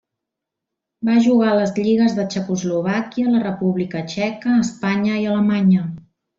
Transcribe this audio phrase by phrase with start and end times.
[1.09, 5.89] Va jugar a les lligues de Txecoslovàquia, la República Txeca, Espanya i Alemanya.